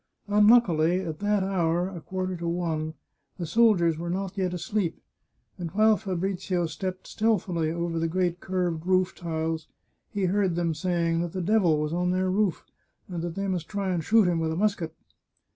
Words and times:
Unluckily, 0.29 1.01
at 1.01 1.19
that 1.19 1.43
hour— 1.43 1.87
a. 1.95 2.01
quarter 2.01 2.35
to 2.35 2.47
one— 2.47 2.95
the 3.37 3.45
soldiers 3.45 3.99
were 3.99 4.09
not 4.09 4.35
yet 4.35 4.51
asleep, 4.51 4.99
and 5.59 5.69
while 5.73 5.95
Fabrizio 5.95 6.65
stepped 6.65 7.05
stealthily 7.05 7.69
over 7.69 7.99
the 7.99 8.07
great 8.07 8.39
curved 8.39 8.83
roof 8.87 9.13
tiles 9.13 9.67
he 10.09 10.25
heard 10.25 10.55
them 10.55 10.73
saying 10.73 11.21
that 11.21 11.33
the 11.33 11.39
devil 11.43 11.79
was 11.79 11.93
on 11.93 12.09
their 12.09 12.31
roof, 12.31 12.65
and 13.07 13.21
that 13.21 13.35
they 13.35 13.47
must 13.47 13.69
try 13.69 13.89
and 13.91 14.03
shoot 14.03 14.27
him 14.27 14.39
with 14.39 14.51
a 14.51 14.55
musket. 14.57 14.95